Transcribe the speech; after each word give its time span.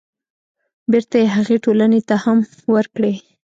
بېرته 0.91 1.15
يې 1.21 1.27
هغې 1.35 1.57
ټولنې 1.65 2.01
ته 2.09 2.15
هم 2.23 2.37
ورکړي. 2.75 3.13